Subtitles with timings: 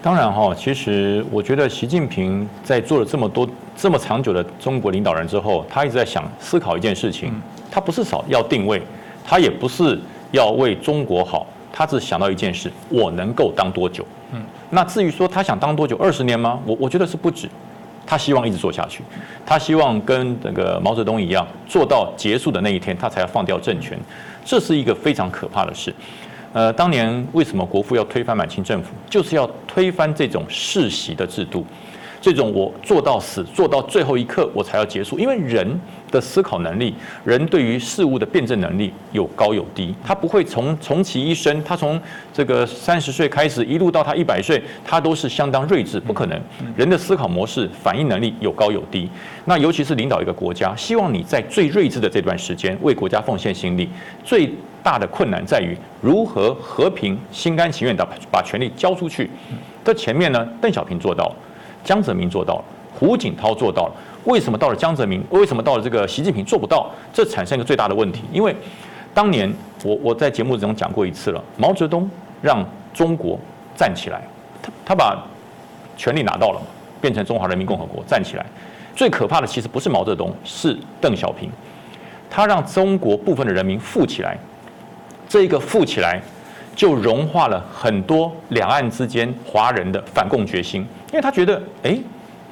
[0.00, 7.32] 当然哈，其实我觉得习近平在做了这么多、这么长久的中国领导人之后，他一直在想思考一件事情，
[7.70, 8.80] 他不是少要定位，
[9.26, 9.98] 他也不是
[10.30, 14.06] 要为中国好，他只想到一件事：我能够当多久？
[14.32, 14.40] 嗯，
[14.70, 16.60] 那至于说他想当多久，二十年吗？
[16.64, 17.48] 我我觉得是不止，
[18.06, 19.02] 他希望一直做下去，
[19.44, 23.98] 他希望跟那个毛泽东一样，做到结束的那一天，他才要放掉政权，
[24.44, 25.92] 这是一个非常可怕的事。
[26.52, 31.64] 呃，当年为什么国父要推翻满清政府，就是要推翻这种世袭的制度，
[32.20, 35.18] 这种我做到死，做到最后一刻我才要结束。
[35.18, 36.94] 因为人的思考能力，
[37.24, 42.00] 人对于事物的辩证能力有高有低，他不会从从其一生，他从
[42.32, 46.40] 这个三十岁开始一路到他一百岁，他都是相当睿智，不可能。
[46.76, 49.08] 人的思考模式、反应能力有高有低。
[49.44, 53.88] 那尤其是领导一个国家，希望你在最睿智的这段时间为国家奉献心力，
[54.24, 54.50] 最。
[54.80, 59.28] 大的困难在于如何和平、心甘情愿的把权力交出去。
[59.84, 61.36] 这前面呢，邓小平做到了，
[61.88, 63.92] 江泽民做到了，胡锦涛做到了。
[64.24, 65.24] 为什么到了江泽民？
[65.30, 66.90] 为什么到了这个习近平做不到？
[67.14, 68.24] 这产生一个最大的问题。
[68.30, 68.54] 因为
[69.14, 69.50] 当年
[69.82, 72.06] 我我在节目中讲过一次了，毛泽东
[72.42, 73.40] 让中国
[73.74, 74.20] 站起来，
[74.62, 75.16] 他他把
[75.96, 76.60] 权力拿到了，
[77.00, 78.44] 变成中华人民共和国站起来。
[78.94, 81.50] 最可怕的其实不是毛泽东，是邓小平，
[82.28, 84.36] 他让中国部分的人民富起来。
[85.26, 86.20] 这一个富起来，
[86.78, 91.98] 就融化了很多两岸之间华人的反共决心，因为他觉得，哎，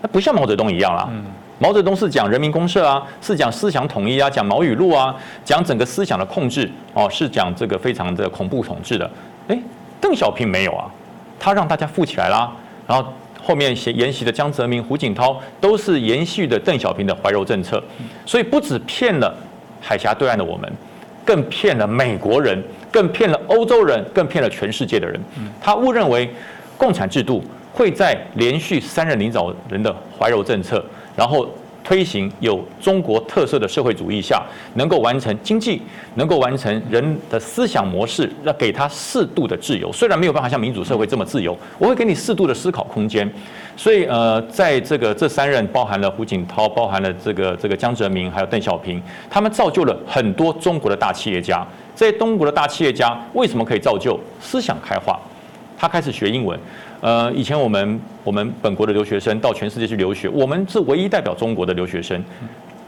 [0.00, 1.10] 那不像毛泽东一样啦。
[1.58, 5.12] 毛泽东是讲人民公社啊，是讲思想统一啊，讲毛语录啊，
[5.44, 9.10] 讲整个思想的控制哦，是讲这个非常的恐怖统治的。
[9.48, 9.58] 哎，
[10.00, 10.88] 邓小平没有啊，
[11.40, 12.52] 他让大家富起来啦。
[12.86, 13.12] 然后
[13.42, 17.82] 后面写沿袭的江泽民、胡锦涛都是延续的邓小平的怀柔政策，
[18.24, 19.34] 所以不止骗了
[19.80, 20.72] 海峡对岸的我们。
[21.24, 25.20] 更骗了美国人，更骗了欧洲人，更骗了全世界的人。
[25.60, 26.30] 他误认为
[26.76, 27.42] 共产制度
[27.72, 30.84] 会在连续三任领导人的怀柔政策，
[31.16, 31.48] 然后
[31.84, 34.42] 推行有中国特色的社会主义下，
[34.74, 35.82] 能够完成经济，
[36.14, 39.92] 能够完成人的思想模式，要给他适度的自由。
[39.92, 43.30] 虽然没有办法像民主社会这么自由，我会给你适度的思考空间。
[43.76, 51.66] 所以，呃，在这个这三任包含了胡锦涛，包含了这个这个江泽民，还有邓小平，他们造就了很多中国的大企业家。
[51.96, 55.18] 这些中国的大企业家为什么可以造就思想开化？
[55.76, 56.58] 他开始学英文。
[57.02, 62.24] 呃，以前我们我们本国的留学生到全世界去留学，我们是唯一代表中国的留学生。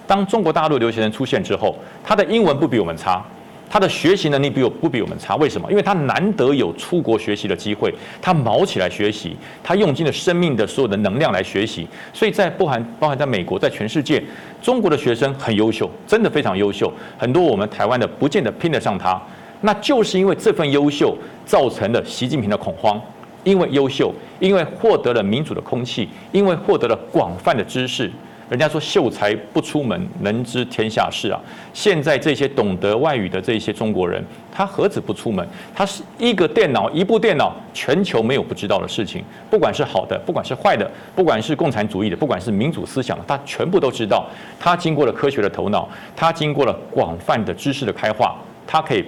[0.07, 3.21] 当中国大陆留学生出现之后，他的英文不比我们差。
[3.69, 5.69] 他的学习能力比我不比我们差，为什么？
[5.69, 7.93] 因为他难得有出国学习的机会，
[8.23, 14.23] 他卯起来学习，他用尽了生命的所有的能量来学习，所以在包含包含在美国，在全世界，
[14.63, 19.21] 中国的学生很优秀，真的非常优秀，很多我们台湾的不见得拼得上他，
[19.63, 23.01] 那就是因为这份优秀造成了习近平的恐慌，
[23.45, 28.11] 因为优秀，因为获得了民主的空气，因为获得了广泛的知识。
[28.51, 31.41] 人家说秀才不出门，能知天下事啊！
[31.73, 34.23] 现在这些懂得外语的这些中国人，
[34.53, 35.45] 他何止不出门？
[35.75, 39.25] 他是一个电脑，一部电脑，全球没有不知道的事情。
[39.51, 44.27] 不管是好的，不管是坏的，不管是共产主义的，不管是民主思想，他全部都知道。
[44.61, 49.03] 他经过了科学的头脑，他经过了广泛的知识的开化，他可以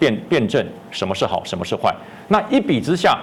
[0.00, 1.94] 辨辨证什么是好，什么是坏。
[2.26, 3.16] 那一比之下。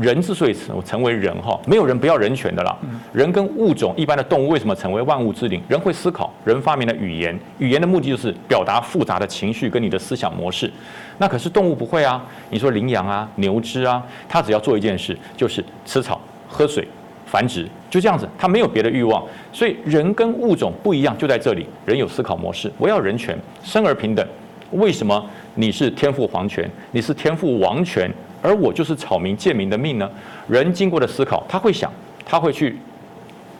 [0.00, 2.76] 人之所以成成为人哈，没有人不要人权的啦。
[3.12, 5.60] 人跟物种一般的动物为什么成为万物之灵？
[5.68, 10.70] 人会思考，人发明了语言，语言的目的就是表达复杂的情绪跟你的思想模式。
[11.18, 12.24] 那可是动物不会啊。
[12.50, 16.86] 你说羚羊啊、牛只啊，它只要做一件事，就是吃草、喝水、
[17.26, 19.24] 繁殖，就这样子，它没有别的欲望。
[19.52, 22.70] 所以人跟物种不一样，就在这里，人有思考模式。
[22.78, 24.26] 我要人权，生而平等。
[24.72, 28.08] 为什么你是天赋皇权，你是天赋王权？
[28.42, 30.10] 而我就是草民贱民的命呢？
[30.48, 31.92] 人经过的思考，他会想，
[32.24, 32.76] 他会去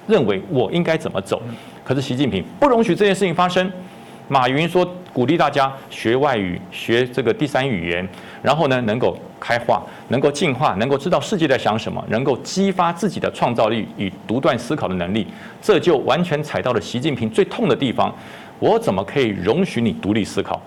[0.06, 1.40] 认为我应该怎么走。
[1.84, 3.70] 可是习近平不容许这件事情发生。
[4.28, 8.08] 马云说鼓励大家学外语，学这个第三语言，
[8.40, 15.26] 然后呢能够开化，能够进化，能够知道世界在想什么，能够激发自己的创造力与独断思考的能力。
[15.60, 18.14] 这就完全踩到了习近平最痛的地方。
[18.60, 20.62] 我怎么可以容许你独立思考？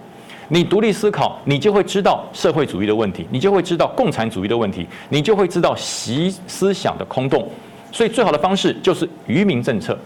[0.49, 7.47] 你独立思考，你就会知道社会主义的问题，你就会知道共产主义的问题，你就会知道习思想的空洞。
[7.91, 9.97] 所以，最好的方式就是愚民政策。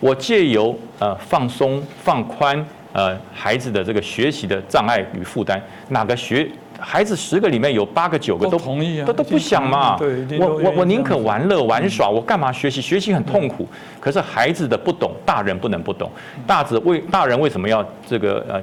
[0.00, 6.48] 我借由呃放松、放宽呃孩子的这个学习的障碍与负担，哪个学
[6.78, 9.96] 孩子十个里面有八个九个都同意啊，都都不想嘛。
[9.96, 12.80] 对，我我我宁可玩乐玩耍，我干嘛学习？
[12.80, 13.66] 学习很痛苦。
[13.98, 16.10] 可是孩子的不懂，大人不能不懂。
[16.46, 18.62] 大子为大人为什么要这个呃？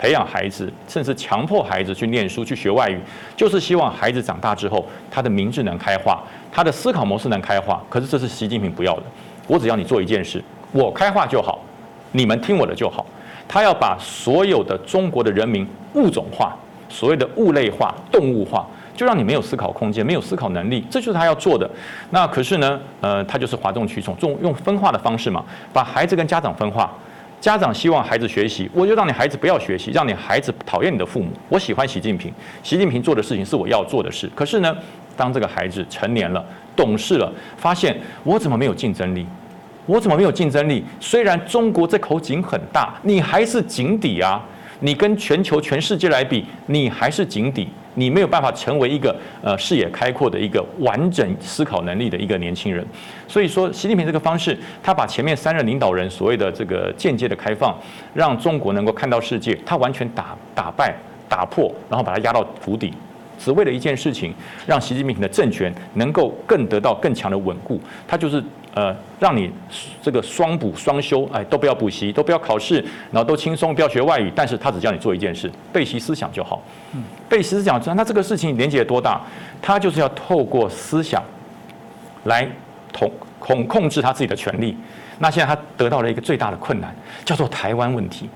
[0.00, 2.98] 培养孩子，甚至强迫孩子去念书、去学外语，
[3.36, 9.02] 就是希望孩子长大之后，他的明智能开化，他的思考模式能开化，可是这是习近平不要的。
[9.46, 10.42] 我只要你做一件事，
[10.72, 11.62] 我开化就好，
[12.12, 13.04] 你们听我的就好。
[13.46, 16.56] 他要把所有的中国的人民物种化，
[16.88, 18.66] 所谓的物类化、动物化，
[18.96, 21.68] 就让你没有思考空间，没有思考能力，这就是他要做的。
[22.08, 25.44] 那可是呢，呃，他就是哗众取宠，用用分化的方式嘛，
[25.74, 26.90] 把孩子跟家长分化。
[27.40, 31.30] 家长希望孩子学习，我就让你孩子不要学习，让你孩子讨厌你的父母。
[31.48, 32.30] 我喜欢习近平，
[32.62, 34.30] 习近平做的事情是我要做的事。
[34.34, 34.76] 可是呢，
[35.16, 36.44] 当这个孩子成年了、
[36.76, 39.24] 懂事了，发现我怎么没有竞争力？
[39.86, 40.84] 我怎么没有竞争力？
[41.00, 44.42] 虽然中国这口井很大，你还是井底啊！
[44.80, 52.84] 你跟全球、全世界来比，你还是井底，你没有办法成为一个呃视野开阔的一个完整思考能力的一个年轻人。
[53.26, 57.76] 所以说，习近平这个方式，他把前面三任领导人所谓的这个间接的开放，
[58.14, 60.94] 让中国能够看到世界，他完全打打败、
[61.28, 62.92] 打破，然后把它压到谷底。
[63.38, 64.34] 只为了一件事情，
[64.66, 67.80] 让习近平的政权能够更得到更强的稳固。
[68.06, 68.42] 他就是
[68.74, 69.50] 呃，让你
[70.00, 74.32] 这个双补双修，哎，都不要补习，都不要考试，然后都轻松，不要学外语。
[74.34, 76.62] 但是他只叫你做一件事，背习思想就好。
[77.28, 79.20] 背习思想，那这个事情连接多大？
[79.60, 81.22] 他就是要透过思想
[82.24, 82.48] 来
[82.92, 84.76] 统控控制他自己的权利。
[85.18, 86.94] 那现在他得到了一个最大的困难，
[87.24, 88.28] 叫做台湾问题。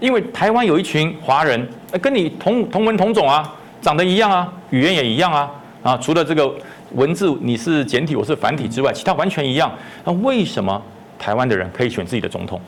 [0.00, 1.68] 因为台湾有一群华人，
[2.00, 3.54] 跟你同同文同种啊。
[3.82, 5.50] 长得一样啊，语言也一样啊，
[5.80, 6.52] 啊，除了这个
[6.92, 9.70] 文字你是简体，我是繁体之外，其他完全一样。
[10.04, 10.80] 那为什么
[11.18, 12.60] 台湾的人可以选自己的总统？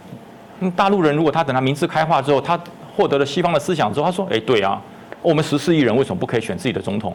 [0.61, 2.59] 嗯，大陆人如果他等他名字开化之后，他
[2.97, 4.81] 获得了西方的思想之后，他说：“哎，对啊，
[5.23, 7.15] 我们十四亿人为什么不可以选自己的总统？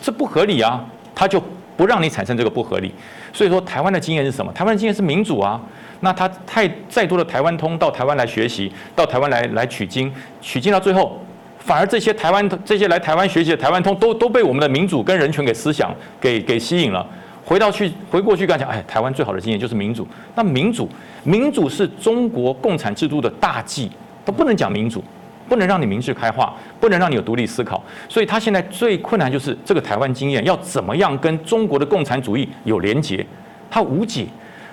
[0.00, 0.82] 这不合理啊！”
[1.14, 1.42] 他就
[1.76, 2.94] 不让你产生这个不合理。
[3.32, 4.50] 所以说，台湾的经验是什么？
[4.52, 5.60] 台湾的经验是民主啊。
[6.00, 10.10] 那他太再多的台湾通到台湾来学习，到台湾来来取经，
[10.40, 11.20] 取经到最后。
[11.68, 17.06] 反而这些台湾这些来台湾学习的台湾通都都被我们的民主跟人权给思想给给吸引了，
[17.44, 20.08] 回到去回过去跟他讲，哎，台湾最好的经验就是民主。
[20.34, 20.88] 那民主
[21.24, 23.90] 民主是中国共产制度的大忌，
[24.24, 25.04] 都不能讲民主，
[25.46, 27.84] 不能让你明智开化，不能让你有独立思考。
[28.08, 33.26] 所以他现在最困难就是这个台湾经验要怎么样跟中国的共产主义有连结，
[33.70, 34.26] 他无解。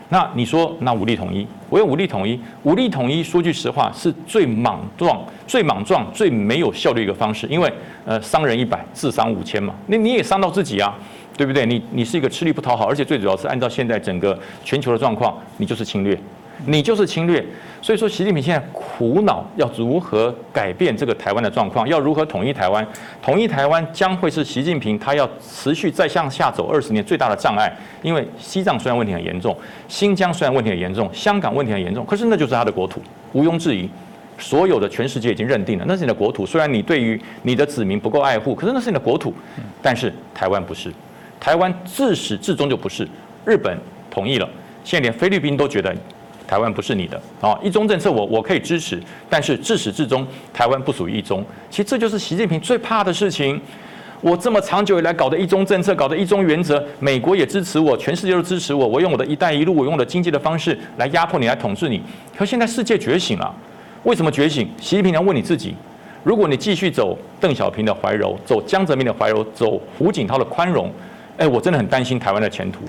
[0.10, 7.72] 那你说，那武力统一，我用武力统一，武力统一，说句实话，是最莽撞、最莽撞、最没有效率一个方式，因为
[8.06, 10.96] 呃，伤人一百，自伤五千嘛，那你也伤到自己啊，
[11.36, 11.66] 对不对？
[11.66, 16.16] 你你是一个吃力不讨好，而且最主要是按照现在整个全球的状况，你就是侵略。
[16.66, 17.44] 你就是侵略，
[17.82, 22.86] 所以说习近平现在苦恼要如何改变这个台湾的状况，要如何统一台湾？
[23.22, 27.72] 统一台湾将会是习近平他要持续再向下走二十年最大的障碍。
[28.02, 29.56] 因为西藏虽然问题很严重，
[29.88, 33.02] 新疆虽然问题很严重，香港问题很严重，可是那就是他的国土，
[33.34, 33.90] 毋庸置疑。
[34.38, 36.46] 所有的全世界已经认定了，那是你的国土。
[36.46, 39.34] 虽然你对于你的子民不够爱护，可是那是你的国土。
[39.82, 40.92] 但是台湾不是，
[41.40, 43.08] 台湾自始至终就不是。
[43.46, 43.78] 日本
[44.12, 44.50] 同意了，
[44.84, 45.96] 现在连菲律宾都觉得。
[46.48, 47.58] 台湾不是你的啊！
[47.64, 51.44] 一中政策我我可以支持，但是自始至终台湾不属于一中。
[51.70, 53.60] 其实这就是习近平最怕的事情。
[54.22, 58.88] 我这么长久以来搞的一中政策，搞的一中原则，美国也支持我，全世界都支持我。
[58.88, 62.02] 我用我的一带一路，我用我的经济的方式来压迫你，来统治你。
[62.36, 63.54] 可现在世界觉醒了，
[64.04, 64.68] 为什么觉醒？
[64.80, 65.76] 习近平要问你自己：
[66.24, 70.92] 如果你继续走邓小平的怀柔，走江泽民的怀柔，走胡锦涛的宽容，
[71.38, 72.80] 哎，我真的很担心台湾的前途。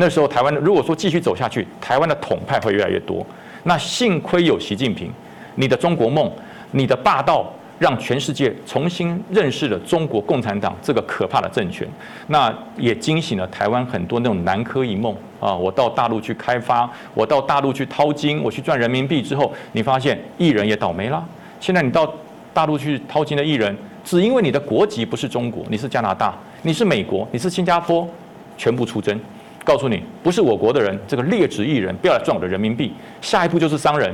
[0.00, 3.26] 那时候台湾如果说继续走下去，台湾的统派会越来越多。
[3.64, 5.10] 那幸亏有习近平，
[5.56, 6.30] 你的中国梦，
[6.70, 11.86] 你的霸道，让全世界重新认识了中国共产党这个可怕的政权。
[12.28, 15.52] 那也惊醒了台湾很多那种南柯一梦啊！
[15.52, 21.26] 我到大陆去开发，我到大陆去掏金，我去赚人民币之后，你发现艺人也倒霉了。
[21.58, 22.08] 现在你到
[22.54, 26.32] 大陆去掏金的艺人，只因为你的国籍不是中国，你是加拿大，
[26.62, 28.08] 你是美国，你是新加坡，
[28.56, 29.20] 全部出征。
[29.68, 32.90] 告诉你，不是我国的人，这个劣质艺人不要来赚我的人民币。
[33.20, 34.10] 下一步就是商人，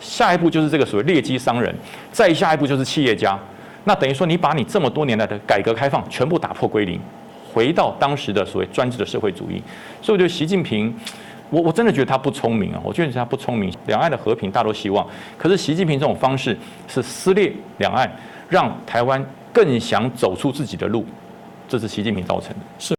[0.00, 1.74] 下一步就是这个所谓劣迹商人，
[2.10, 3.38] 再下一步就是企业家。
[3.84, 6.98] 那等于说，你把你这么多年来的改革开放全部打破归零，
[7.52, 9.62] 回到当时的所谓专制的社会主义。
[10.00, 10.94] 所以，我觉得习近平，
[11.50, 12.80] 我我真的觉得他不聪明啊！
[12.82, 13.70] 我觉得他不聪明。
[13.86, 16.56] 两岸的和平大多希望，可是习近平这种方式
[16.88, 18.10] 是撕裂两岸，
[18.48, 19.22] 让台湾
[19.52, 21.04] 更想走出自己的路，
[21.68, 22.56] 这是习近平造成的。
[22.78, 22.94] 是。